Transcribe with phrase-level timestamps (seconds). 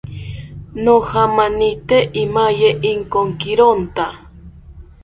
[0.83, 4.07] Nojamanite imaye inkokironta